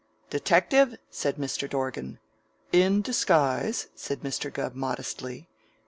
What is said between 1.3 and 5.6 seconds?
Mr. Dorgan. "In disguise," said Mr. Gubb modestly.